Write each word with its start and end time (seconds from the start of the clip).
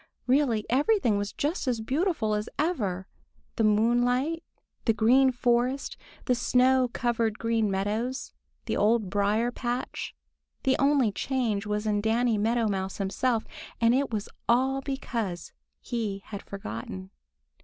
Really 0.25 0.65
everything 0.67 1.19
was 1.19 1.31
just 1.31 1.67
as 1.67 1.79
beautiful 1.79 2.33
as 2.33 2.49
ever—the 2.57 3.63
moonlight, 3.63 4.43
the 4.85 4.93
Green 4.93 5.31
Forest, 5.31 5.95
the 6.25 6.33
snow 6.33 6.89
covered 6.91 7.37
Green 7.37 7.69
Meadows, 7.69 8.33
the 8.65 8.75
Old 8.75 9.11
Briar 9.11 9.51
patch. 9.51 10.15
The 10.63 10.75
only 10.79 11.11
change 11.11 11.67
was 11.67 11.85
in 11.85 12.01
Danny 12.01 12.39
Meadow 12.39 12.67
Mouse 12.67 12.97
himself, 12.97 13.45
and 13.79 13.93
it 13.93 14.09
was 14.11 14.27
all 14.49 14.81
because 14.81 15.51
he 15.81 16.23
had 16.25 16.41
forgotten. 16.41 17.11